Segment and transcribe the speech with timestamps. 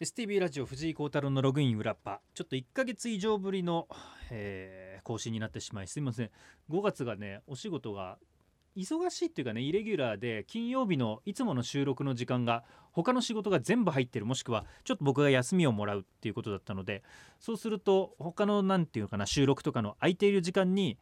[0.00, 3.86] STB ラジオ藤井幸太郎のログイン裏っパちょっと1ヶ月以上ぶりの、
[4.30, 6.30] えー更新になってしまいすいません。
[6.70, 8.18] 5月がねお仕事が
[8.76, 14.24] 忙しいっていうかねイレギュラーで金曜日のいつもの収録の時間が他の仕事が全部入ってる。
[14.26, 17.02] もしくはちょっと僕が休みをもらうっていうことだったので
[17.38, 20.98] そうすると他の何て言うのかな収録とかの空いている時間に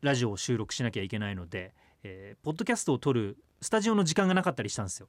[0.00, 5.08] ラジオを収録しなきゃいけないので、えーポッドキャストを撮るスタジオの時間がなかったりしたんですよ。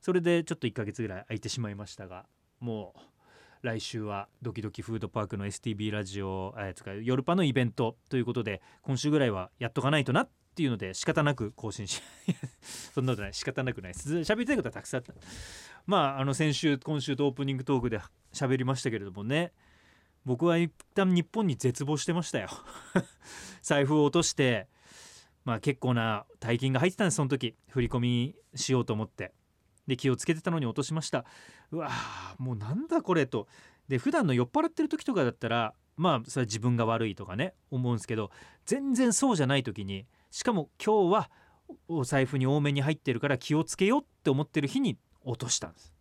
[0.00, 2.26] それでちょっと1ヶ月ぐらい空いてしまいましたが
[2.60, 3.00] もう
[3.62, 12.02] 来週はドキドキフードパークの STB ラジオ、えつか夜パのイベントということで今週ぐらいはやっとかないとなっていうので仕方なく更新し
[12.94, 13.34] そんなことない。
[13.34, 13.92] 仕方なくない。
[13.92, 15.14] です喋りたいことはたくさんあった。
[15.86, 18.00] まああの先週今週とオープニングトークで
[18.32, 19.52] 喋りましたけれどもね。
[20.26, 22.48] 僕は一旦日本に絶望してましたよ。
[23.62, 24.68] 財布を落として
[25.44, 27.56] まあ結構な大金が入ってたんですその時。
[27.68, 29.32] 振り込みしようと思って。
[29.90, 31.24] で気をつけてたのに落としました。
[31.72, 33.48] うわーもうなんだこれと。
[33.88, 38.30] で普段の酔っ払ってる時とかだったらまあそれは自分が悪いとかね思うんですけど
[38.66, 41.30] 全然そうじゃない時にしかも今日は
[41.88, 45.92] お財布に多めに入ってるから気をつけようって思ってる日に落としたんです。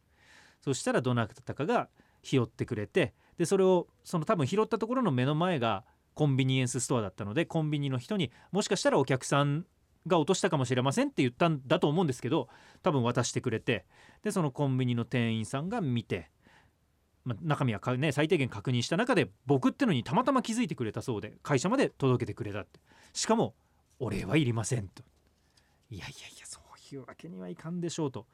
[0.62, 1.90] そしたらどなたかが
[2.22, 5.84] 拾ってくれてでそれをその多分拾ったところの目の前が
[6.14, 9.66] コンビニエンスストアだったのでコンビニの人にもしかしたらお客さん
[10.08, 12.48] が落としたかもしれませんって言ったんだと思うんですけど
[12.84, 13.86] 多分渡してくれて
[14.24, 16.30] でそのコンビニの店員さんが見て、
[17.26, 22.80] まあ、中身はか、ね、最低限確認した中で僕ってのにたまたま気づいてくれたそうで会社まで届けてくれたって。
[23.14, 23.56] しかも
[24.00, 25.04] お礼はいりませんと。
[25.90, 28.26] いやいやいやそういうわけにはいかんでしょうと。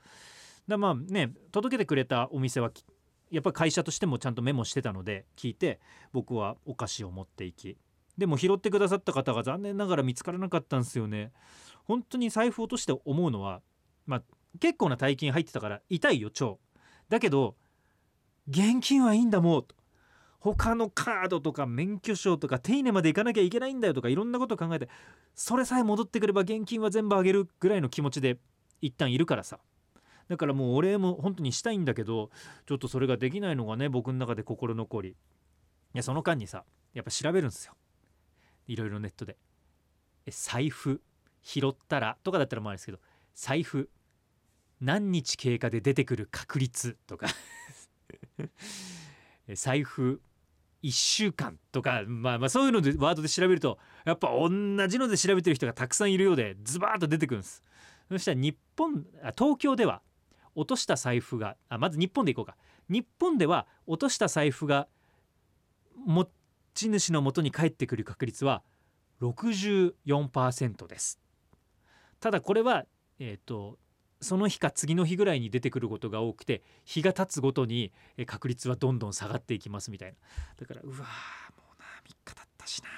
[0.67, 2.71] だまあね届けてくれたお店は
[3.31, 5.79] やっぱり会社としてもちゃんとメモしてたので聞いて
[6.11, 7.77] 僕はお菓子を持っていき
[8.17, 11.31] でも拾ってくださった方が残念ながら見つからなかったんですよね。
[11.83, 13.61] 本当に財布落として思うのは
[14.05, 14.23] まあ
[14.59, 16.59] 結構な大金入ってたから痛いよ超。
[17.09, 17.55] だけど
[18.47, 19.75] 現金はいいんだもうと。
[20.39, 24.89] 他のカードとか免許証とか手稲まで行かなきゃいけないんだよとかいろんなこと考えて
[25.33, 28.37] それさえ戻ってくれば現金は全部あげるぐらいの気持ちで
[28.79, 29.59] 一旦いるからさ。
[30.27, 32.29] だからもうお礼も本当にしたいんだけど
[32.67, 35.09] ちょっとそれができないのがね僕の中で心残り。
[35.09, 35.15] い
[35.93, 37.73] やその間にさやっぱ調べるんですよ。
[38.67, 39.37] いろいろネットで。
[40.27, 41.01] 財布
[41.43, 42.99] 拾ったらとかだったらもあれですけど
[43.35, 43.89] 財布
[44.81, 47.27] 何日経過で出てくる確率とか。
[49.53, 50.21] 財布
[50.83, 54.49] 1週間とか、まあ、まあそういうのでワードで調べるとやっぱ同
[54.87, 57.63] じので調べてる人がたくさんいるようでズバーッと出てくるんです。
[58.09, 60.01] そしたら日本あ東京では
[60.53, 62.55] 落とした財布があまず日本でいこうか。
[62.87, 64.87] 日本では落とした財布が
[66.05, 66.29] 持
[66.75, 68.61] ち主の元に帰ってくる確率は
[69.21, 71.19] 64%です。
[72.19, 72.85] ただこれは
[73.19, 73.79] えっ、と
[74.21, 77.91] その日か次の日ぐらいに出てくることが多くて日が経つごとに
[78.25, 80.17] 確率はどんどん下がっていきますみたいな。
[80.59, 82.89] だからうわーもうな3日経ったしな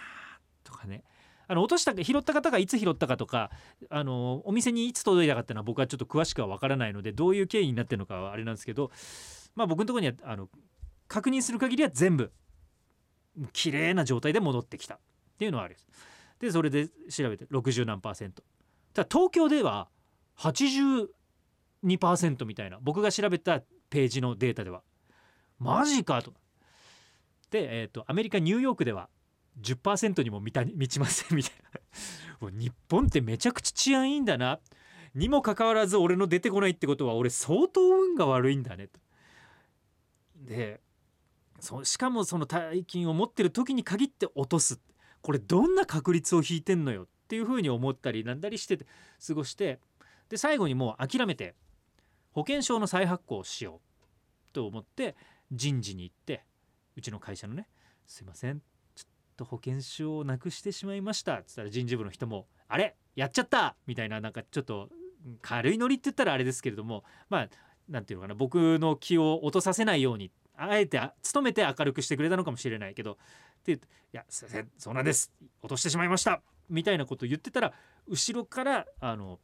[0.64, 1.04] とかね。
[1.50, 3.52] あの落とした拾った方がいつ拾ったかとか
[3.90, 8.92] あのお店にいつ届いたかっていうのは僕はちょっと詳しくは分からないのでどういう経緯になってるのかはあれなんですけど
[9.56, 10.50] まあ僕のところにはあの
[11.08, 12.34] 確認する限りは全部
[13.54, 15.00] 綺麗な状態で戻ってきたっ
[15.38, 15.78] ていうのはある
[16.40, 18.44] でそれで調べて60何パーセント。
[18.94, 19.88] ただ東京では
[20.38, 24.82] 82%みたいな僕が調べたページのデータでは
[25.60, 26.34] マジかと。
[27.50, 29.10] で、えー、とアメリカニューヨークでは
[29.62, 31.52] 10%にも満た満ちませんみたい
[32.42, 32.50] な。
[32.52, 34.60] 日本ってめちゃくちゃ治安いいんだな。
[35.16, 39.00] にもかかわらず俺の出てこないってことは俺相当運が悪いんだねと。
[40.36, 40.80] で
[41.60, 44.80] そしかもその大金を持ってる時に限って落とす
[45.22, 48.78] これどんな確率を引いてんのよっていうふうに思ったりなんだりして
[49.26, 49.80] 過ごして
[50.30, 51.56] で最後にもう諦めて
[52.32, 53.82] 保険証の再発行をしよ
[54.50, 55.16] うと思って
[55.52, 56.44] 人事に行って
[56.96, 57.68] うちの会社のね
[58.06, 58.62] 「すいません
[58.96, 64.90] ちょっと保険証をなくしてしまいました」っつったら人事部の人も「あれやっちゃった!」みたいななんかちょっと
[65.42, 67.50] 軽いノリって言ったらあれですけれどもまあ
[67.90, 71.00] なんていうのかな僕の気を落とさせないようにあえて
[71.34, 73.22] 努めて明るくしてくれたのかもしれないけどって
[73.68, 75.32] 言って「いやすいませんそうなんです。
[75.62, 77.74] 落としてしまいました」みたいなことを言ってたら
[78.08, 79.40] 後ろからあの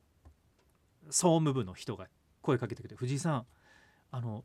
[1.06, 2.07] 総務部の人が
[2.42, 3.48] 声かけてくれて「藤井さん
[4.12, 4.44] あの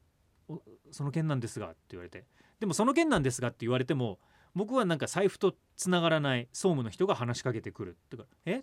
[0.91, 2.27] その件なんですが」って言われて。
[2.61, 4.19] でもその件なんですがって言われても
[4.55, 8.57] 僕はなんか財布とつながらない総務の人が話しかけてくるってから「え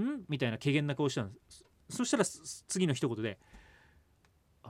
[0.00, 1.64] ん?」みたいな怪げな顔したんです。
[1.88, 3.38] そしたら次の一言で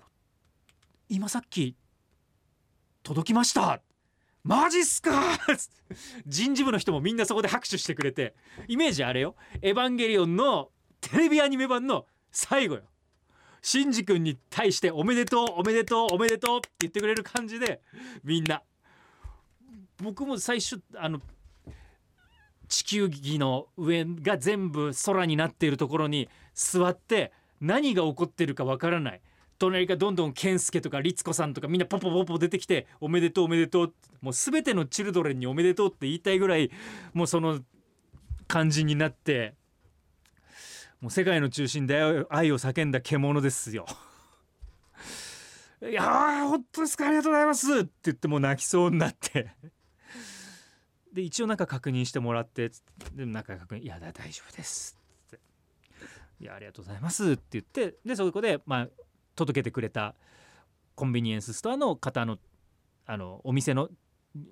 [1.09, 1.77] 「今さっき
[3.03, 3.81] 届きました!」
[4.43, 5.39] マジっすか？
[6.27, 8.35] 人事部の人もみんなそこで拍手してくれて
[8.69, 10.71] イメージあれよ「エヴァンゲリオン」の
[11.01, 12.83] テレビアニメ版の最後よ。
[13.63, 17.83] シンジ君に対しておめでとうおめでとうおめでとうって言ってくれる感じで
[18.25, 18.63] みんな。
[19.99, 21.21] 僕も最初あの
[22.69, 29.21] 地球儀の上が全部空になっているところに座って何が起こってるかわからない。
[29.61, 36.71] 隣がどんどん健介とか律子さんとかみんなポポポポ出てきて「おめでとうおめでとう」もう全てのチルドレンに「おめでとう」って言いたいぐらい
[37.13, 37.61] もうその
[38.49, 39.55] 感じになって
[41.01, 43.87] もう世界の中心で愛を叫んだ獣ですよ。
[45.83, 49.55] いや本当ですかありがとうございますって言ってもう泣きそうになって
[51.13, 52.71] で一応なんか確認してもらって
[53.15, 54.99] で中確認「いやだ大丈夫です」
[55.29, 55.41] って
[56.41, 58.89] 「いやありがとうございます」って言ってでそこでまあ
[59.41, 60.15] 届けてくれた
[60.95, 62.39] コンビニエンスストアの方の
[63.07, 63.89] あのお店の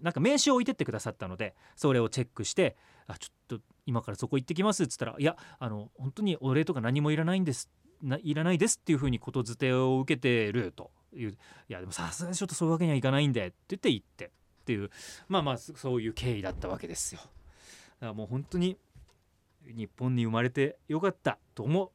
[0.02, 2.76] なんか名刺を置いてってくださったのでそれをチェックして
[3.06, 7.70] 「あちょっと今からそこ行ってきます」っつったら「いやあの本当にお礼とか何もいらないんです
[8.23, 11.31] いらないです」っていうふうにことづてを受けてるという
[11.69, 14.31] 「いやでもさすがにちょっとそういうわけにはいかないんで」って言って行ってっ
[14.64, 14.90] ていう
[15.29, 17.20] まあまあそういう経緯だったわけですよ。
[17.20, 18.79] だからもう本当に
[19.64, 21.90] 日本に生まれてよかったと思う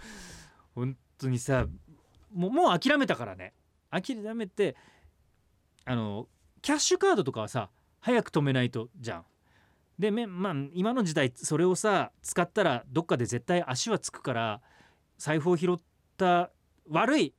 [0.74, 1.66] 本当にさ
[2.32, 3.52] もうもう諦めたからね
[3.90, 4.76] 諦めて
[5.84, 6.28] あの
[6.60, 7.70] キャッシュカードとかはさ
[8.00, 9.24] 早く止めないとじゃん。
[9.98, 14.60] でまあ今の時代それをさ使ったらどっかで絶対足はつくから
[15.18, 15.76] 財布を拾っ
[16.16, 16.50] た
[16.88, 17.34] 悪い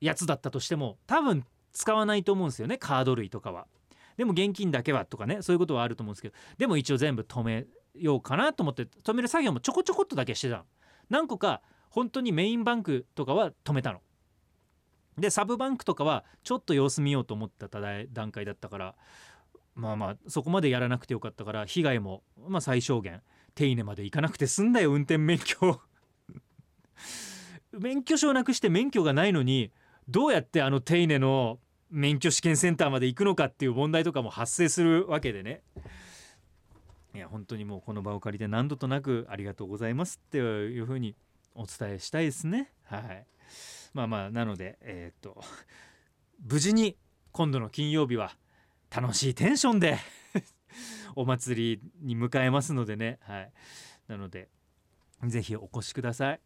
[0.00, 3.66] やつだったとしても多分使わないと思うんですよねカード類とかは。
[4.16, 10.64] でも現金だけはとかねそういうことはあると思うんですけどでも一応全部止めようかなと思って止める作業もちょこちょこっとだけしてた。
[11.08, 14.00] 何個か本当にメインバンクとかは止めたの。
[15.18, 17.68] でサブバンクとかはちょっと様子見ようと思った
[18.12, 18.94] 段階だったから
[19.74, 23.22] まあまあそこまでやらなくてよかったから被害もまあ最小限
[23.54, 25.80] 手稲まで行かなくて済んだよ運転免許
[27.72, 29.72] 免許証なくして免許がないのに
[30.08, 31.60] どうやってあの手稲の
[31.90, 35.62] 免許試験センターまで行くのかっていう問題とかも発生するわけでね。
[37.14, 41.16] いや本当にもうこの場を借りて何度となくありがとうございますっていうふうに
[41.54, 42.70] お伝えしたいですね。
[42.84, 43.26] はい。
[43.98, 45.42] まあまあなのでえっ、と
[46.46, 46.96] 無事に
[47.32, 48.30] 今度の金曜日は
[48.94, 49.98] 楽しいテンションで
[51.16, 53.18] お祭りに迎えますのでね。
[53.22, 53.52] はい。
[54.06, 54.50] なので
[55.24, 56.40] 是非お越しください。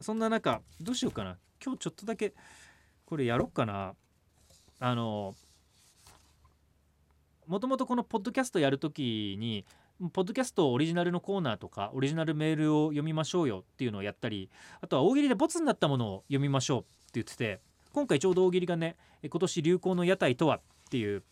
[0.00, 1.40] そんな中どうしようかな。
[1.60, 2.34] 今日ちょっとだけ
[3.04, 3.96] これやろっかな。
[4.78, 5.34] あの
[7.48, 9.66] もともとこのポッドキャストやるときに
[10.08, 14.48] ポッドキャストオリジナルのコーナーとかオリジナルメールを読みましょうよっていうのをやったり
[14.80, 17.60] あとは大喜利でボツになったものを読みましょうって言ってて
[17.92, 20.60] 今回ちょうど大喜利がね今年流行の屋台とはっ
[20.90, 21.22] ていう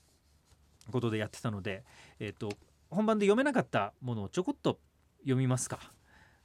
[0.91, 1.83] ことでやってたので、
[2.21, 2.51] えーと、
[2.91, 4.79] 本番で読めなかったものをちょこっと
[5.21, 5.79] 読みますか。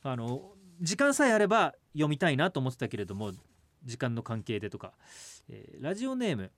[0.03, 3.31] あの時間さえあれば読みたいなと思ってたけれども
[3.85, 4.93] 時間の関係でとか、
[5.47, 6.51] えー、ラジオネーム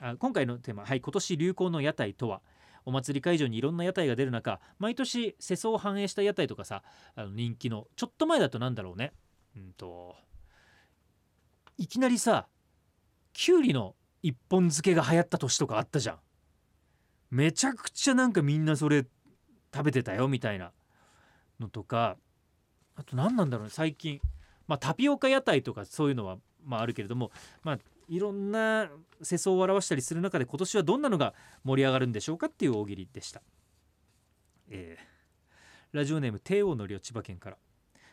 [0.00, 2.42] あ今回のテーマ、はい、今年流行の屋台とは
[2.84, 6.82] お祭り会場にいろんな屋台が出る中毎年世相を反映した屋台とかさ
[7.14, 9.12] あの人気のちょっと前だとなんだろうね。
[9.56, 10.16] うんと
[11.78, 12.48] いきなりさ
[13.32, 16.18] きゅうりの一本漬けが流行った年とかあったじゃん。
[17.30, 19.06] めちゃくちゃなんかみんなそれ
[19.74, 20.72] 食べてたよみたいな
[21.58, 22.16] のとか
[22.94, 24.20] あと何なんだろうね最近。
[24.66, 27.32] まあタピオカ屋台とかそういうのはまああるけれども
[27.62, 28.90] まあいろんな
[29.22, 31.34] 世相を表したりする中で今年はどんなのが
[31.64, 33.42] 盛り上がるんでしょうかっていう大喜利でした、
[34.70, 37.56] えー、ラジオネーム帝王のりょ千葉県から。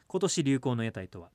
[0.09, 1.29] 今年流行の屋台とは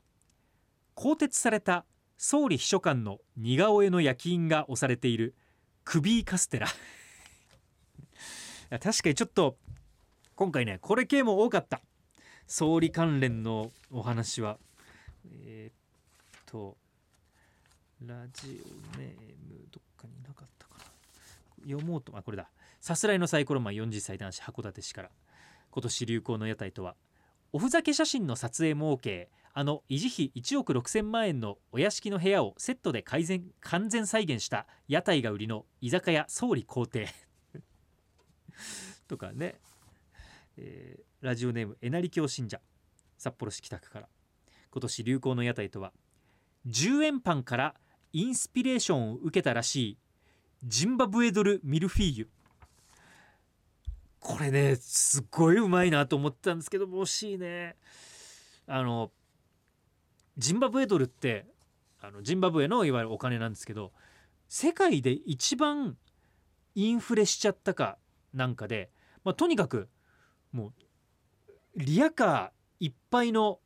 [0.95, 1.85] 更迭された
[2.19, 5.37] 総理秘書官の似顔絵の焼き印が押されている
[5.85, 6.67] クビーカステラ。
[8.71, 9.57] 確かにちょっと
[10.35, 11.81] 今回ねこれ系も多かった。
[12.49, 14.59] 総理関連のお話は
[15.31, 16.77] えー、っと
[18.03, 18.61] ラジ
[18.97, 19.09] オネー
[19.49, 20.85] ムどっかになかったかな。
[21.63, 22.49] 読もうとあこれだ。
[22.81, 25.11] さすらいのサイコロマン40歳男子函館市から。
[25.71, 26.95] 今年流行の屋台とは
[27.53, 33.45] おふざけ写真の撮影も OK あの維持費1億6000万円のお屋敷の部屋をセットで改善。
[33.61, 37.09] 完全再現した屋台が売りの居酒屋総理公邸
[39.07, 39.55] とかね、
[40.57, 42.61] えー、ラジオネームえなり教信者。
[43.17, 44.09] 札幌市北区から。
[44.71, 45.93] 今年流行の屋台とは
[46.67, 47.75] 10円パンから
[48.15, 49.99] インスピレーションを受けたらしい。
[50.63, 52.31] ジンバブエドルミルフィーユ。
[54.21, 57.75] これねすっごいうまいなと思ったんですけど惜しいね。
[58.69, 59.11] あの
[60.39, 61.45] ジンバブエドルって
[62.01, 63.93] あのジンバブエのいわゆるお金なんですけど
[64.49, 65.97] 世界で一番
[66.77, 67.99] インフレしちゃったか
[68.33, 68.91] なんかで、
[69.25, 69.89] まあ、とにかく
[70.53, 70.73] もう
[71.77, 73.59] リアカーいっぱいの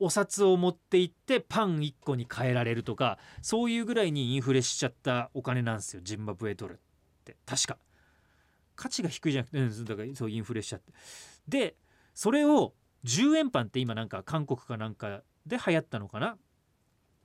[0.00, 6.02] お札を持って行ってパン1個に変えられるとかそういうぐらいにインフレしちゃったお金なんですよ。
[6.02, 6.76] ジンバブエドルっ
[7.24, 7.36] て。
[7.46, 7.78] 確か。
[8.74, 10.92] 価値が低いじゃなくて、うん、だからそうインフレしちゃって。
[11.46, 11.76] で
[12.14, 16.36] それを10円パンって今なんか韓国かなんかで流行ったのかな。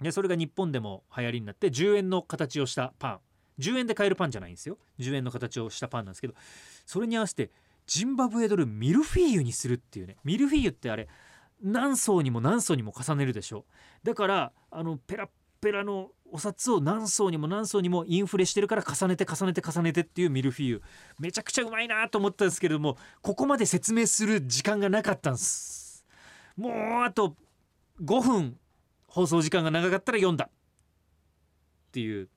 [0.01, 3.19] でそれが日本でも流行りになって10円の形をしたパン。
[3.59, 4.77] 10円で買えるパンじゃないんですよ。
[4.99, 6.33] 10円の形をしたパンなんですけど
[6.85, 7.51] それに合わせて
[7.87, 10.17] ジンバブエドルミルフィーユにするっていうね。
[10.23, 11.07] ミルフィーユってあれ
[11.61, 13.65] 何層にも何層にも重ねるでしょ。
[14.03, 15.29] うだからあのペラ
[15.61, 20.81] ペラのお札を何層にも何層にもインフレしてるから重ねて重ねて重ねてっていうミルフィーユ。
[21.19, 26.05] めちゃくちゃうまいなと思ったんですけれどもここまで説明する時間がなかったんです。
[26.57, 27.35] もうあと
[28.03, 28.57] 5分
[29.07, 30.45] 放送時間が長かったら読んだ。
[30.45, 30.49] っ
[31.91, 32.29] ていう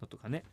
[0.00, 0.44] のとかね。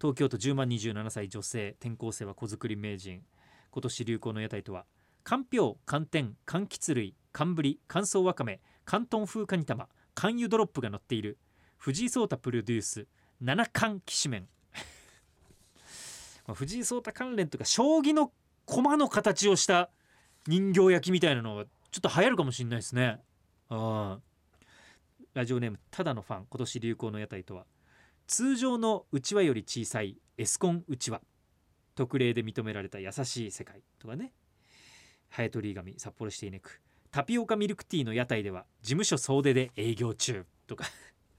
[0.00, 3.22] 東京都10万27歳女性転校生は子作り名人。
[3.70, 4.84] 今年流行の屋台とは
[5.24, 11.38] かんぴょう寒天柑橘類寒ぶり乾燥わかめ関東風カニ玉寒油ドロップが乗っている。
[11.78, 13.06] 藤井聡太プロデュース。
[13.40, 14.48] 七冠きしめん。
[16.54, 18.32] 藤井聡太関連とか将棋の
[18.66, 19.90] 駒の形をした
[20.46, 23.20] 人形焼きみたいなのはちょっと流行るかもしれないですね。
[23.68, 26.46] ラジオネームただのファン。
[26.46, 27.66] 今年流行の屋台とは
[28.26, 31.20] 通常のうちわより小さいエスコンうちわ。
[31.94, 34.32] 特例で認められた優しい世界とかね。
[35.32, 36.78] ハエトリ紙札幌市ティネク。
[37.10, 40.44] タピオカミルクティーの屋台では事務所総出で営業中。
[40.66, 40.84] とか。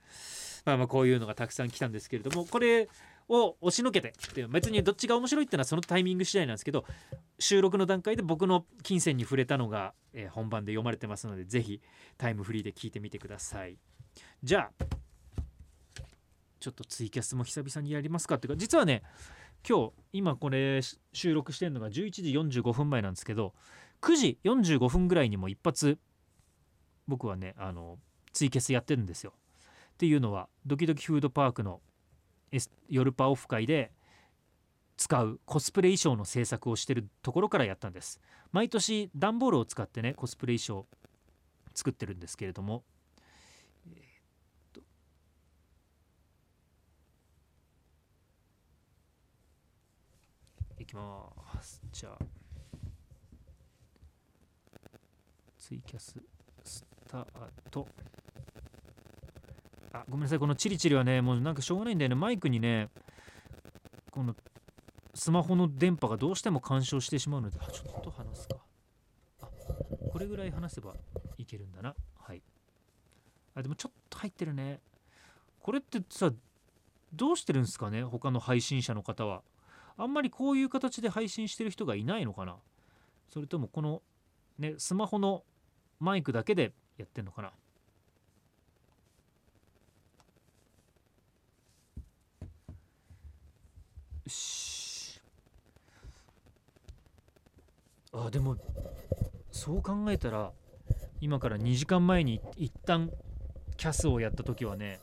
[0.66, 2.90] まあまあこういうのがたくさん来たんですけれどもこれ
[3.30, 4.14] を押しのけて。
[4.50, 6.86] 別にどっちが面白いっていうのはそのタイミング次第なんですけど
[7.38, 11.80] 収録の段階で僕の金銭に触れたのが、えー、本番で読まれてますのでぜひ
[12.18, 13.78] タイムフリーで聞いてみてください。
[14.42, 14.86] じゃあ
[16.60, 19.04] ちょっとツイキャスも久々にやりますかっていうか実はね
[19.68, 20.82] 今日今これ
[21.14, 23.54] 収録してるのが11時45分前なんですけど
[24.04, 25.98] 9時45分ぐらいにも一発
[27.08, 27.98] 僕はねあの
[28.34, 29.34] ツイキャスやってるんですよ。
[29.94, 31.80] っていうのはドキドキフードパークの
[32.90, 33.94] 夜パオフ会で
[34.98, 38.20] 使うコスプレ衣装の制作をしてるところからやったんです。
[38.52, 40.86] 毎年段ボールを使ってねコスプレ衣装
[41.74, 42.84] 作ってるんですけれども。
[50.78, 51.32] いきま
[51.62, 51.82] す。
[51.94, 52.43] じゃあ。
[55.64, 56.14] ツイキャス
[56.66, 57.26] スター
[57.72, 57.88] ト。
[59.94, 62.16] あごめんなさいこのチリチリはねもうなんかしょうがないんだよね。
[62.16, 62.90] マイクにね
[64.12, 64.36] この
[65.14, 68.58] スマホの電波がどうしても干渉してしまうのであちょっと話すか。
[69.42, 69.48] あ
[70.12, 70.96] これぐらい話せば
[71.38, 71.96] いけるんだな。
[72.20, 72.44] はい。
[73.56, 74.82] あでもちょっと入ってるね。
[75.62, 76.30] これってさ
[77.14, 78.04] どうしてるんですかね？
[78.04, 79.44] 他の配信者の方は。
[79.96, 82.58] あんまりこういう形で配信してる人がいないのかな？
[83.30, 84.02] それともこの
[84.60, 85.46] ねスマホの
[86.04, 87.48] マイクだけでやってんのかな？
[87.48, 87.54] よ
[94.28, 95.22] し。
[98.12, 98.58] あでも
[99.52, 100.52] そう考えたら
[101.22, 103.10] 今から2時間前に一旦
[103.78, 105.00] キャスをやった時はね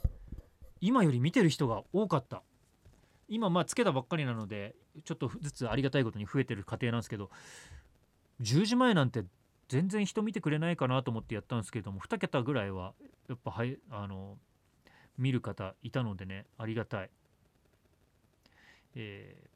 [0.82, 2.42] 今より見てる人が多かった。
[3.26, 7.30] 今まあつけたばっかりなのでちょっとずつありがたいことに増えてる過程なんですけど
[8.42, 9.24] 10時前なんて
[9.70, 12.92] 全然人見てくれないかなと思ってやったんですけども2桁ぐらいは
[13.28, 14.36] やっぱはいあの
[15.16, 17.10] 見る方いたのでねありがたい。
[18.96, 19.48] え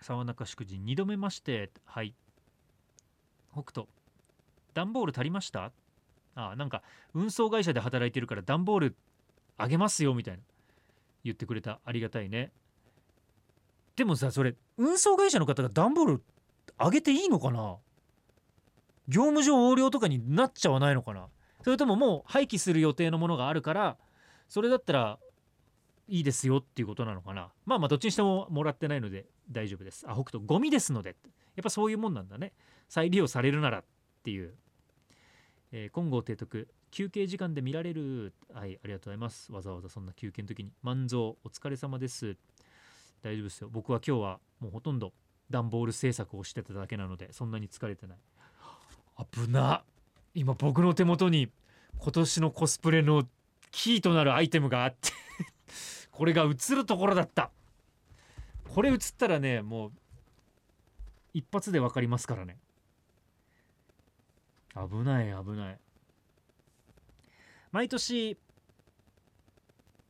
[0.00, 2.14] ー、沢中祝辞2度目ましてはい。
[3.52, 3.88] 北斗。
[4.74, 5.72] 段ボール足りました？
[6.36, 6.84] あなんか
[7.14, 8.96] 運送会社で働いてるから段ボール
[9.56, 10.40] あげますよみたいな。
[11.24, 11.80] 言ってくれた。
[11.84, 12.52] ありがたいね。
[13.96, 16.22] でもさそれ運送会社の方が段ボール
[16.78, 17.78] あげていいのかな？
[19.08, 21.26] 業務上横領とかになっちゃわないのかな？
[21.62, 23.96] それとももう廃棄する予定のものがあるから
[24.48, 25.18] それだったら
[26.08, 27.50] いいですよっていうことなのかな？
[27.64, 30.04] まあまあどっちにしてももらってないので大丈夫です。
[30.06, 31.16] あ北斗ゴミですので
[31.56, 32.52] やっぱそういうもんなんだね。
[32.88, 33.84] 再利用されるならっ
[34.22, 34.54] ていう、
[35.72, 38.34] えー、金剛提督休憩時間で見られる。
[38.52, 39.50] はいありがとうございます。
[39.52, 40.72] わざわざそんな休憩の時に。
[40.82, 42.36] 万蔵お疲れ様です。
[43.22, 43.68] 大丈夫ですよ。
[43.72, 45.12] 僕は今日はもうほとんど
[45.48, 48.18] 段ボール製作をしてただけなのでそんなに疲れてない。
[49.18, 49.84] 危な。
[50.34, 51.48] 今僕の手元に
[51.98, 53.26] 今年のコスプレの
[53.70, 55.10] キーとなるアイテムがあって
[56.10, 57.50] これが映るところだった。
[58.72, 59.92] これ映ったらねもう
[61.32, 62.58] 一発で分かりますからね。
[64.74, 65.78] 危ない危ない。
[67.70, 68.36] 毎年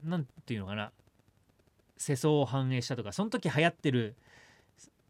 [0.02, 0.92] 何て言うのかな。
[1.96, 4.16] 世相を反映したとかその時流行ってる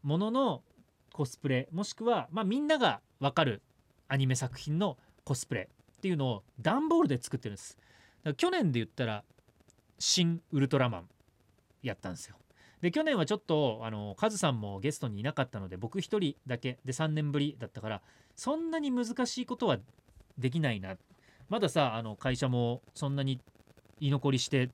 [0.03, 0.63] ものの
[1.11, 3.61] コスプレもしくは、まあ、みんなが分かる
[4.07, 7.77] アニメ作品のコスプレっていうのを段ボールで作ってるんです。
[8.37, 9.23] 去年で言ったら
[9.99, 11.09] 「新ウルトラマン」
[11.81, 12.35] やったんですよ。
[12.81, 16.79] で去年はちょっとあのカズさんもゲストにいなかったので僕一人だけ。
[16.85, 18.01] で3年ぶりだったから
[18.35, 19.79] そんなに難しいことは
[20.37, 20.97] できないな。
[21.49, 23.39] まださあの会社もそんなに
[23.99, 24.69] 居残りして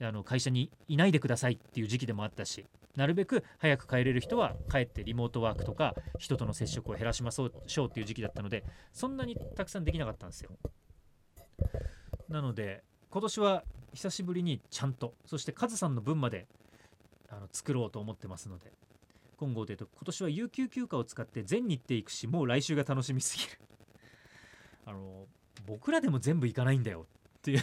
[0.00, 2.64] あの会社にいないでくださいっていう時期でもあったし。
[2.96, 7.50] なるべく早く帰れる人は帰ってリモートワークとか人との接触を減らしましょう
[7.88, 10.50] っていう時期だったのでそんなにたくさんできなかったんですよ。
[12.28, 16.46] なので今年は久しぶりにちゃんとそしてカズさんの分まで
[17.28, 18.72] あの作ろうと思ってますので
[19.36, 23.50] 今後で言うと今年は有給休暇を使って全日程行くしもう来週が楽しみすぎる。
[24.86, 25.26] あの
[25.66, 27.06] 僕らでも全部行かないんだよ
[27.38, 27.62] っていう。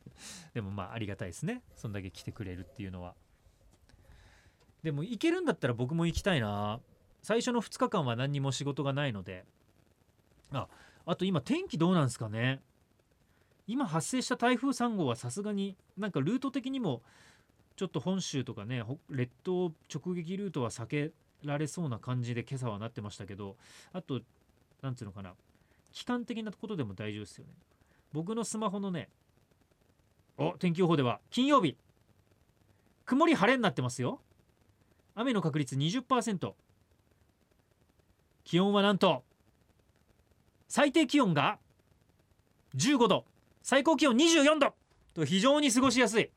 [0.54, 1.62] でもまあありがたいですね。
[1.74, 3.14] そんだけ来てくれるっていうのは。
[4.86, 6.78] でも行けるんだったら僕も行きたいな。
[7.20, 9.44] 最初の2日間は何にも仕事がないので。
[10.52, 10.68] あ
[11.04, 12.60] あと今天気どうなんですかね。
[13.66, 17.02] 今発生した台風3号はさすがになんかルート的にも
[17.74, 21.10] ちょっと本州とかね列島直撃ルートは避け
[21.42, 23.56] られそうな感じで今朝はなってましたけど
[23.92, 24.20] あと
[24.82, 25.34] なんつうのかな。
[25.92, 27.50] 期間的なことでも大丈夫ですよね。
[28.12, 29.08] 僕のスマホのね
[30.38, 31.76] お天気予報では金曜日。
[33.04, 34.20] 曇り晴れになってますよ。
[35.16, 36.52] 雨の確率20%
[38.44, 39.24] 気温はなんと
[40.68, 41.58] 最低気温が
[42.76, 43.24] 15度。
[43.62, 44.74] 最高気温24度。
[45.14, 46.30] と非常に過ごしやすい。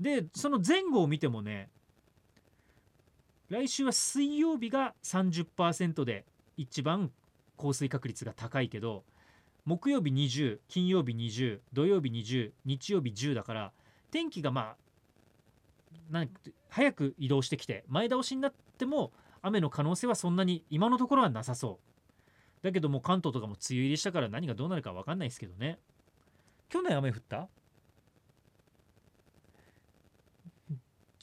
[0.00, 1.70] でその前後を見てもね
[3.48, 6.24] 来週は水曜日が30%で
[6.56, 7.12] 一番
[7.56, 9.04] 降水確率が高いけど
[9.64, 13.72] 木曜日20金曜日20土曜日20日曜日10だから
[14.10, 14.76] 天気がまあ
[16.10, 16.30] なん
[16.68, 21.80] 早く移動してきて前倒しになっても雨の可能性はそんなに今のところはなさそ
[22.62, 22.64] う。
[22.64, 25.78] だけども関東とかも梅雨入りしたから何がどうなるか分かんないですけどね。
[26.70, 27.48] 去年雨降った？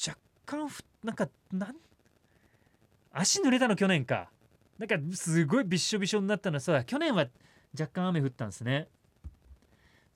[0.08, 1.76] 若干ふなんかなん
[3.12, 4.30] 足濡れたの去年か。
[4.78, 6.84] なんかすごいびしょびしょになったのさ。
[6.84, 7.28] 去年は
[7.78, 8.88] 若干雨降ったんですね。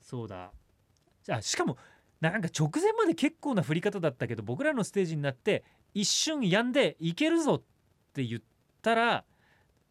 [0.00, 0.52] そうだ。
[1.24, 1.76] じゃあしかも
[2.20, 7.62] なんか直前まで結構な降り方だったけど僕らのステージになって一瞬止んでいけるぞっ
[8.12, 8.42] て言っ
[8.82, 9.24] たら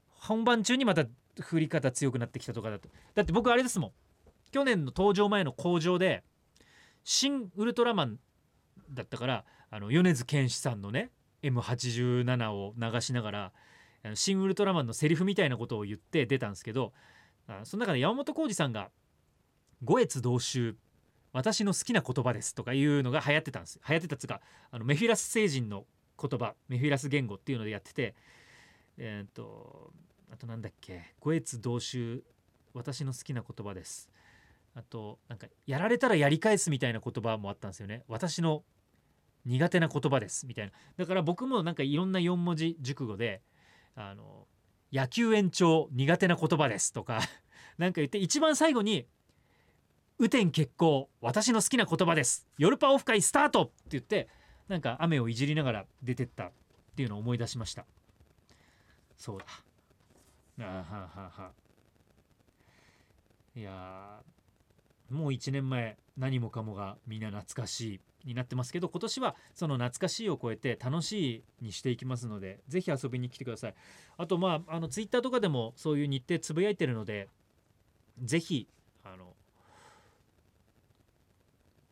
[0.09, 2.89] 本番中にまた降り方強くなってきたとかだと。
[3.13, 3.91] だって僕あれですもん。
[4.51, 6.23] 去年の登場前の工場で
[7.03, 8.19] 「新ウルトラマン」
[8.89, 11.11] だったからあの米津玄師さんのね
[11.43, 13.53] M87 を流しながら
[14.15, 16.93] 「新ウルトラマン」のセリフみたいなことを言って出たんですけど
[17.63, 18.89] その中で山本浩二さんが
[19.83, 20.77] 「五越同州
[21.35, 25.85] 私の好きな言葉です」とかいうのが流行ってたんです流行ってたつかあのメフィラス星人の
[26.19, 28.15] 言葉メフィラス言語っていうのでやってて
[28.97, 29.91] えっ、と
[30.31, 32.23] あとなんだっけ「五越同州
[32.73, 34.09] 私の好きな言葉です」
[34.75, 38.03] あとなんかやられたらやり返すみたいな言葉もあったんですよね。
[38.07, 38.63] 私の
[39.45, 40.73] 苦手な言葉ですみたいな。
[40.97, 43.41] だから僕もなんかいろんな4文字熟語で
[43.95, 44.47] あの
[44.91, 47.21] 野球延長苦手な言葉ですとか
[47.77, 49.07] なんか言って一番最後に
[50.17, 54.29] 雨天決行私の好きな言葉です夜パオフ会スタートって言って
[54.69, 56.51] なんか雨をいじりながら出てったっ
[56.95, 57.85] ていうのを思い出しました。
[59.17, 59.45] そうだ。
[60.59, 61.51] あははは
[63.55, 64.21] いや
[65.09, 73.75] もう1年前何もかもがみんな懐かしいになってますけど今年はその懐かしいを超えて楽しいにしていきますのでぜひ遊びに来てください。
[74.17, 77.27] あとまああのツイッターとかでもそういう日程つぶやいてるので
[78.23, 78.69] ぜひ
[79.03, 79.34] あの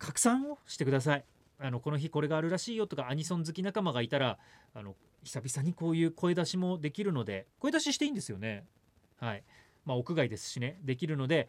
[0.04, 1.24] 拡散をしてください。
[1.60, 4.38] あのこの日これがあるらしいよとかアニソン好き仲間がいたら
[4.74, 8.66] あの久々にこういう声出しもできるので声出ししていいんですよね。
[9.18, 9.44] はい。
[9.86, 10.78] まあ屋外ですしね。
[10.84, 11.48] できるので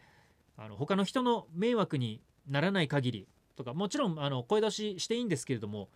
[0.55, 5.89] あの他の人の迷惑にならない限りとかもちろんあの声出ししていいんですけれども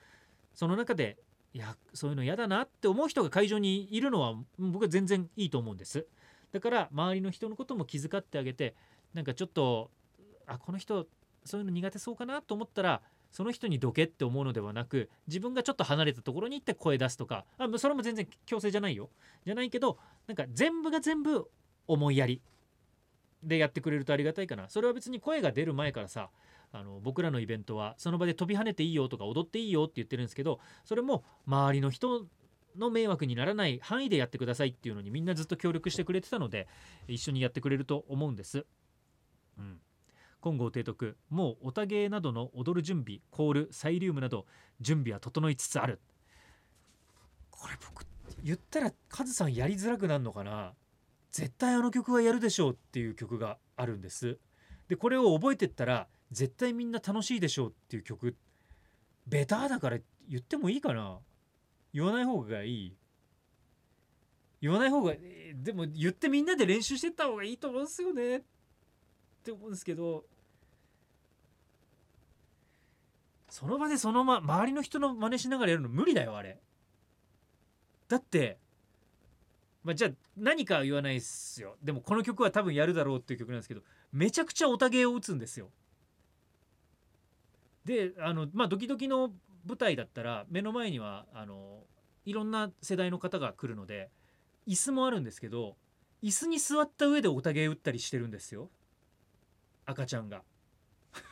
[0.54, 1.18] その中で
[1.54, 6.06] いやそういうの嫌だなって思う人が会場にいるのは僕は全然いいと思うんです。
[6.52, 8.76] だから周りの人のことも気遣ってあげて
[9.14, 9.92] なんかちょっと
[10.46, 11.08] あこの人
[11.46, 19.10] そういうの苦手そうかなと思ったらその人にどけって思うのではなく自分がちょっと離れたところに行って声出すとかあそれも全然強制じゃないよ。
[19.46, 19.98] じゃないけど
[20.28, 21.50] なんか全部が全部
[21.88, 22.42] 思いやり
[23.44, 24.70] でやってくれるとありがたいかな。
[24.70, 26.30] それは別に声が出る前からさ
[26.72, 32.26] あの僕らのイベントはその場で飛び跳ねていいよとか踊っていいよって言ってるんですけどそれも周りの人
[32.78, 36.68] の迷惑にならない範囲でやってくださいっていうのにみんなずっと協力してくれてたので
[37.08, 38.66] 一緒にやってくれると思うんです。
[39.58, 39.80] うん、
[40.42, 44.46] 金剛提督もうおたげなどの踊る準備コールサイリウムなど
[44.80, 46.00] 準備は整いつつある。
[47.52, 48.06] これ僕
[48.44, 50.74] 言ったらカズさんやりづらくなるのかな。
[51.32, 54.40] 絶対あの曲はやるでしょうっていう曲があるんです。
[54.88, 58.36] でこれを覚えてったら絶対みんな楽しいでしょうっていう曲。
[59.28, 59.98] ベターだから
[60.28, 61.20] 言ってもいいかな。
[61.94, 62.96] 言わない方がいい。
[64.62, 65.14] 言わない方が
[65.56, 68.44] でも言ってみんなで練習してった方がいいと思うんですよね。
[69.50, 70.24] って思うんですけど
[73.50, 76.60] その場でそのま周りの人の真似しながらやるの無理だよあれ。
[78.08, 78.58] だって
[79.84, 81.78] まあ、じゃあ何かは言わないっすよ。
[81.82, 83.82] でもこの曲は多分やるだろうっていう曲なんですけど
[84.12, 85.70] めちゃくちゃおたげを打つんですよ。
[87.86, 89.32] であのまあドキドキの
[89.66, 91.84] 舞台だったら目の前にはあの
[92.26, 94.10] いろんな世代の方が来るので
[94.68, 95.76] 椅子もあるんですけど
[96.22, 98.70] 椅子に座った上でおたげ打ったりしてるんですよ。
[99.90, 100.44] 赤ちゃんが。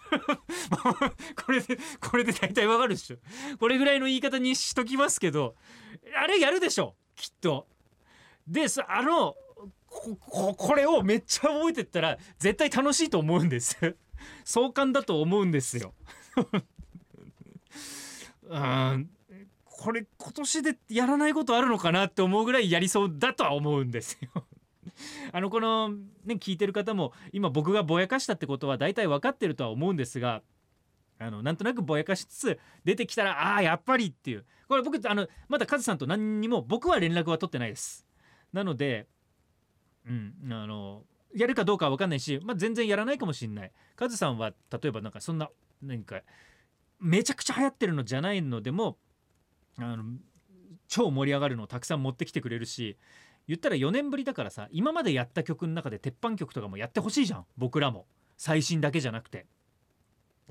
[1.45, 3.17] これでこれで大体わかるでしょ。
[3.59, 5.55] これぐらいの言い方にしときますけど
[6.15, 6.95] あれやるでしょ。
[7.15, 7.67] きっと。
[8.47, 9.35] であの
[9.85, 13.95] ここれをめっちゃ覚えてったら絶対楽しいと思うんです。
[14.45, 15.93] 壮観だと思うんですよ。
[18.43, 19.09] うん
[19.65, 24.47] これ今年でやらないことあるのかなって思うぐらいやりそうだとは思うんですよ。
[25.31, 25.89] あのこの
[26.25, 30.41] ね聞いてる方も今僕がぼやかしたってことは大体分かってるとは思うんですが
[31.19, 34.45] あのなんとなくぼやかしつつ出てきたらああやっぱりっていう。
[34.67, 38.05] これ僕あのまだカズさんと何にも僕は連絡は取ってないです。
[38.51, 39.07] なので
[40.05, 43.71] うんあのやるかどうかは分かんないし、まあ、全然やらないかもしんない。
[43.95, 45.49] カズさんは例えばなんかそんな
[45.81, 46.21] 何か
[46.99, 48.97] めちゃくちゃ流行ってるのじゃないのでも
[49.77, 50.03] あの
[50.87, 52.97] 超盛り上がるのをたくさん持ってきてくれるし
[53.47, 57.45] 言ったら4年ぶりだからさ今までやった曲の中で鉄板曲とかもやってほしいじゃん。
[57.57, 58.05] 僕らも。
[58.37, 59.47] 最新だけじゃなくて。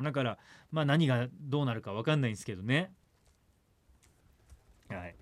[0.02, 0.38] だから
[0.70, 2.92] まあ何がどうなるか分かんないんですけどね。
[4.88, 5.16] はい。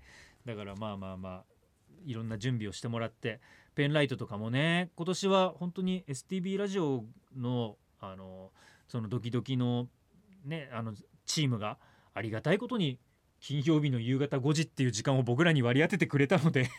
[0.45, 1.43] だからまあまあまあ
[2.05, 3.39] いろんな準備をしてもらって
[3.73, 7.03] ペンライトとかもね今年は本当に STB ラジオ
[7.35, 8.51] のあの
[8.87, 9.87] そのドキドキの
[10.45, 10.93] ねあの
[11.25, 11.77] チームが
[12.13, 12.99] ありがたいことに
[13.39, 16.69] 金曜日の夕方5時っていう時間を僕らに割り当ててくれたので。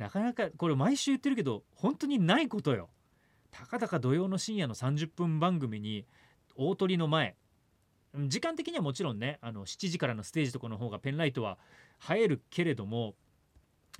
[0.00, 2.88] なかなかこれ毎週言ってるけど本当にないことよ。
[3.50, 6.06] たかだか土曜の深夜の30分番組に
[6.56, 7.36] 大鳥の前
[8.26, 11.58] 時間的にはもちろんねあの7時からのステージとかの方がペンライトは
[12.10, 13.14] 映えるけれども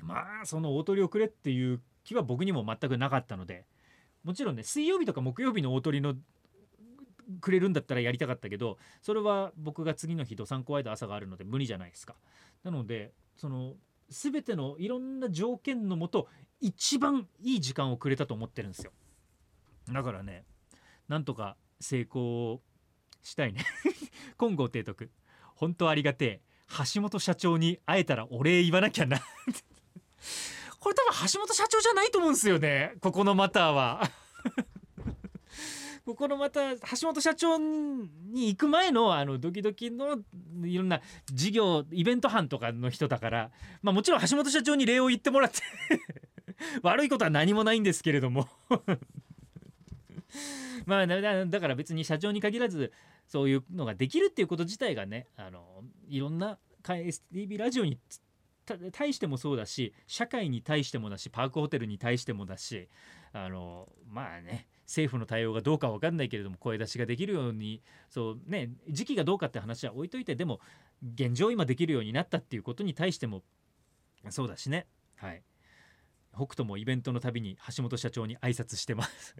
[0.03, 3.67] まあその大鳥をくれっていう気は僕にも全くなかったので
[4.25, 6.15] もちろんね水曜日とか木曜日の大鳥の
[7.41, 12.15] くれるんだったらやりたかったけどそれは僕が次の日どさんこワイド朝があるので無理じゃないですか。
[12.65, 13.75] なのでその
[14.11, 16.29] 全てのいろんな条件のもと
[16.61, 18.93] 一番いい時間をくれたと思ってるんですよ。
[19.89, 20.45] だからね
[21.09, 22.61] なんとか成功
[23.23, 23.65] したいね。
[24.39, 25.11] 金剛提督。
[25.55, 26.41] 本当ありがてえ。
[26.95, 29.19] 橋本社長に会えたらお礼言わなきゃな。
[30.79, 32.95] これ多分橋本社長じゃないと思うんですよね。
[33.01, 34.11] ここのマターは。
[36.11, 40.19] ここのまた橋本社長に行く前のあのドキドキの
[40.65, 41.01] いろんな
[41.33, 45.61] 事業イベント班とかの人だからまあもちろん橋本社長に礼を言ってもらって
[46.83, 48.49] 悪いことは何もないんですけれども。
[50.87, 52.93] まあだから別に社長に限らず
[53.27, 58.01] そういうのができるっていうこと自体がねあのいろんな STB ラジオに
[58.91, 62.89] 対してもそうだし社会に対してもだしパークホテルに対してもだし
[63.33, 70.59] あのまあね政府の対応がどうか分かんないけれども声出しができるようにそうね時期がどうかって話は置いといてでも
[71.15, 73.43] 現状今できるようになったっていうことに対しても
[74.31, 74.87] そうだしね。
[75.17, 75.43] はい。
[76.35, 79.37] 北斗もイベントのたびに橋本社長に挨拶してます。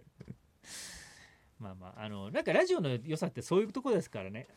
[1.59, 4.47] まあまああのなんかラジオの良さってそういうとこですからね。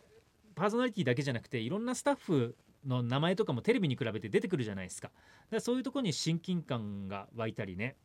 [0.54, 5.08] パーソナリティだけじゃなくていろんなスタッフの名前とかもテレビに比べて出てくるじゃないですか。
[5.08, 7.96] だからそういうとこに親近感が湧いたりね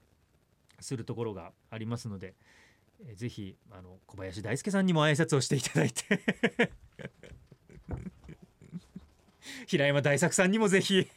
[0.80, 2.36] するところがありますので。
[3.02, 6.20] えー、ぜひあの小林大輔さんにも挨拶をしていただいて。
[9.68, 11.08] 平山大作さんにもぜひ。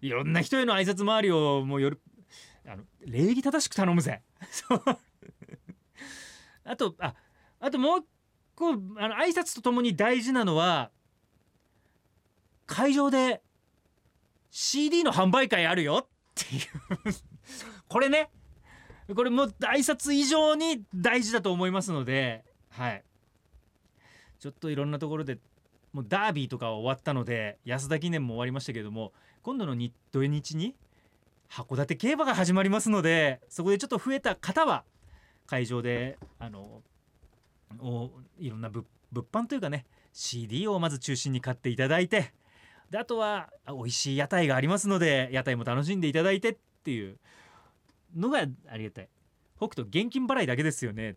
[0.00, 2.00] いろんな人への挨拶回りをもうよる
[2.66, 4.22] あの礼儀正しく頼むぜ。
[6.64, 7.14] あとあ
[7.60, 8.06] あともう一
[8.54, 10.90] 個あの挨拶とともに大事なのは
[12.66, 13.42] 会場で
[14.50, 16.62] CD の販売会あるよっていう。
[17.88, 18.30] これね。
[19.14, 23.04] これも挨拶以上に大事だと思いますのではい。
[24.38, 25.38] ちょっといろんなところで
[25.92, 29.12] もうダービーとかは終わったので安田記念も終わりましたけれども
[29.42, 29.76] 今度の
[30.10, 30.74] 土日に
[31.50, 34.84] 函館競馬が始まりますのでそこでちょっと増えた方は
[35.46, 36.82] 会場であの
[38.38, 38.84] いろんな物
[39.30, 42.32] 販というかね CD をまず中心に買っていただいて
[42.90, 47.18] であとは美味しい屋台がありますので屋台も楽しんでいただいてっていう
[48.14, 49.08] のがありがたい。
[49.56, 51.16] 北斗現金払いだけですよね。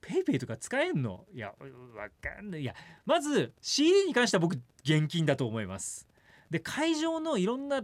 [0.00, 1.24] ペイペイとか使えんの？
[1.32, 1.54] いや
[1.94, 2.62] わかんない。
[2.62, 2.74] いや
[3.06, 6.06] まず CD に関しては僕現金だと思います。
[6.50, 7.82] で会場のいろんな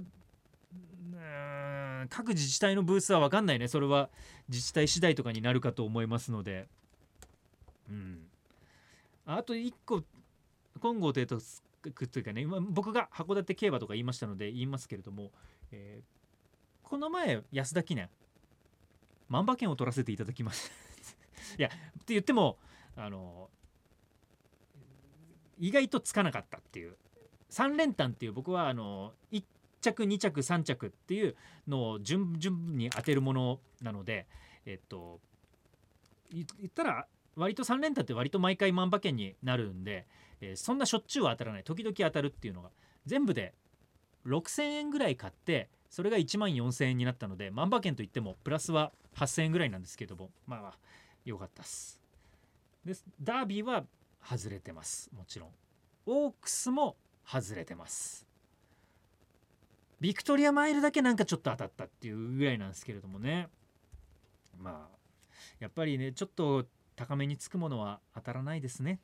[2.09, 3.69] 各自治体のブースは分かんないね。
[3.69, 4.11] それは
[4.49, 6.69] 自治体次第とかになるかと思いますので。
[7.89, 8.27] うん。
[9.27, 10.03] あと1個
[10.81, 11.41] 金剛帝と
[11.83, 12.43] くというかね。
[12.43, 15.31] 今僕が函館競馬とか言いましたので言いますけれども、
[15.73, 16.05] えー、
[16.91, 18.11] この前安田記念。
[19.29, 20.73] 万馬券を取らせていただきます。
[21.57, 21.71] いやっ
[22.05, 22.59] て言っても
[22.97, 23.49] あの
[25.57, 26.97] 意外とつかなかったっていう。
[27.51, 29.45] 3連単っていう僕はあの1
[29.81, 31.37] 着2着3着っていう
[31.69, 34.27] のを順々に当てるものなので
[34.67, 35.21] えっと
[36.33, 40.09] 言ったら割と3連単って割と毎回万馬券になるんで、
[40.41, 41.65] えー、そんなしょっちゅうは当たらない。
[41.65, 42.73] 時々当たるっていうのが。
[43.07, 43.55] 全部で
[44.27, 50.79] 6,000円ぐらい買ってそれが1万4,000円になったので万馬券といってもプラスは8,000円ぐらいなんですけどもまあまあ
[51.25, 52.01] 良かったっす。
[52.85, 53.85] ですダービーは
[54.23, 55.49] 外れてますもちろん。
[56.07, 58.27] オークスも外れてます。
[60.01, 63.49] ビクトリアマイルだけなんかちょっと当たったっていうぐらいなんですけれどもね
[64.59, 64.97] まあ
[65.59, 66.65] やっぱりねちょっと
[66.97, 69.01] 高めにつくものは当たらないですね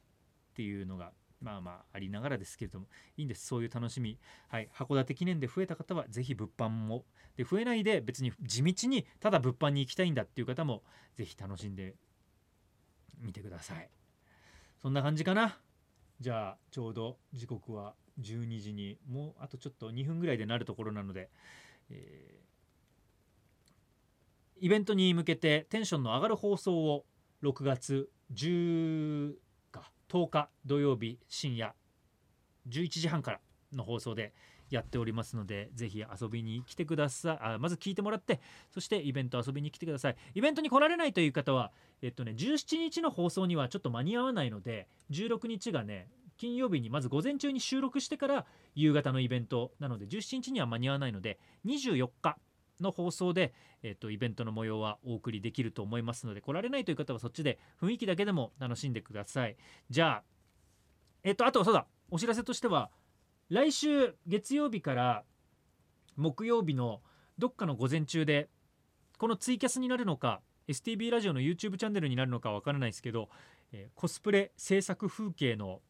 [0.53, 1.12] っていうのが
[1.47, 3.47] まあまあありながらですけれどもいいんです。
[3.47, 4.19] そういう楽しみ。
[4.49, 4.69] はい。
[4.75, 7.05] 函館記念で増えた方は是非物販も。
[7.37, 10.83] で増えないで別に地道にただ物販に行きたいんだっていう方も
[11.15, 11.95] 是非楽しんで
[13.21, 13.89] みてください。
[14.83, 15.57] そんな感じかな。
[16.19, 21.31] じゃあちょうど時刻は12時にもうあとちょっと2分ぐらいでなるところなので、
[21.91, 27.05] えー、イベントに向けてテンションの上がる放送を
[27.45, 29.35] 6月10
[30.11, 31.75] 10日土曜日深夜
[32.69, 33.40] 11時半から
[33.73, 34.33] の放送で
[34.71, 37.38] やっておりますのでぜひ遊びに来てください。
[37.40, 38.40] あまず聞いてもらって
[38.73, 40.16] そしてイベント遊びに来てください。
[40.35, 52.37] イベントに来られないという方はえっとね17日の放送にはちょっと間に合わないので16日がね金曜日にまず午前中に収録してから夕方のイベントなので17日には間に合わないので24日
[52.81, 59.57] の放送で、えっと、イベントの模様はお送りできると思いますので来られないという方はそっちで雰囲気だけでも楽しんでください。
[59.91, 60.23] じゃあ
[61.23, 62.91] えっとあとそうだお知らせとしては
[63.49, 65.25] 来週月曜日から
[66.17, 67.01] 木曜日の
[67.39, 68.49] どっかの午前中で
[69.19, 73.29] このツイキャスになるのか STB ラジオの YouTube チャンネルになるのかわからないですけど、
[73.73, 75.81] えー、コスプレ制作風景の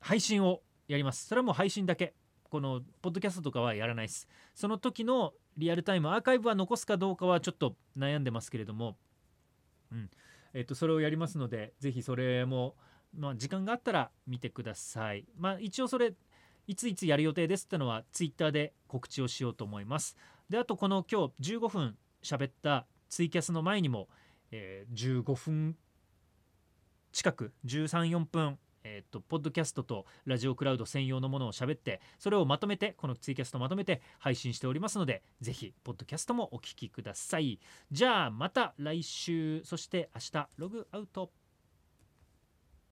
[0.00, 1.26] 配信をやります。
[1.26, 2.14] それはもう配信だけ。
[2.44, 4.28] このポッドキャストとかはやらないです。
[4.54, 8.96] その時のリアルタイムアーカイブは残すかどうかはちょっと悩んでますけれども。
[9.90, 10.10] うん。
[10.54, 12.76] えっとそれをやりますのでぜひそれも
[13.16, 15.26] まあ時間があったら見てください。
[15.36, 16.14] まあ一応それ
[16.66, 20.16] いついつやる予定ですってのはツイッターで告知をしようと思います。
[20.48, 24.08] であとこの今日15分喋ったツイキャスの前にも、
[24.50, 25.76] えー、15分
[27.12, 37.58] 近く134分えーと、ポッドキャストとラジオクラウド専用のものを喋ってそれをまとめてこのツイキャストまとめて配信しておりますのでぜひポッドキャストもお聴きください。
[37.90, 41.30] じゃあまた来週そして明日ログアウト。